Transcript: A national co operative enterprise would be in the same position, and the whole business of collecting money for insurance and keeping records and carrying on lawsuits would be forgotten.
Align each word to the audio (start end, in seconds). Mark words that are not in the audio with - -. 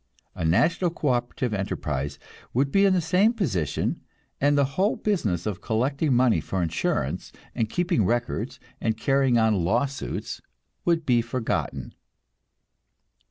A 0.33 0.43
national 0.43 0.89
co 0.89 1.09
operative 1.09 1.53
enterprise 1.53 2.17
would 2.55 2.71
be 2.71 2.85
in 2.85 2.93
the 2.95 3.01
same 3.01 3.33
position, 3.35 4.01
and 4.41 4.57
the 4.57 4.65
whole 4.73 4.95
business 4.95 5.45
of 5.45 5.61
collecting 5.61 6.11
money 6.15 6.41
for 6.41 6.63
insurance 6.63 7.31
and 7.53 7.69
keeping 7.69 8.03
records 8.03 8.59
and 8.81 8.97
carrying 8.97 9.37
on 9.37 9.63
lawsuits 9.63 10.41
would 10.85 11.05
be 11.05 11.21
forgotten. 11.21 11.93